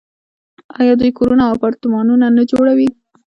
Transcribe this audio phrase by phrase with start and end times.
[0.79, 2.89] آیا دوی کورونه او اپارتمانونه نه جوړوي؟